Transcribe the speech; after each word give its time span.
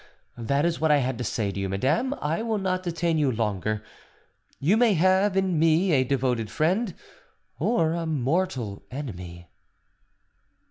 That 0.39 0.65
is 0.65 0.81
what 0.81 0.89
I 0.89 0.97
had 0.97 1.19
to 1.19 1.23
say 1.23 1.51
to 1.51 1.59
you, 1.59 1.69
madame 1.69 2.15
I 2.15 2.41
will 2.41 2.57
not 2.57 2.81
detain 2.81 3.19
you 3.19 3.31
longer. 3.31 3.83
You 4.59 4.75
may 4.75 4.95
have 4.95 5.37
in 5.37 5.59
me 5.59 5.91
a 5.91 6.03
devoted 6.03 6.49
friend 6.49 6.95
or 7.59 7.93
a 7.93 8.07
mortal 8.07 8.81
enemy. 8.89 9.47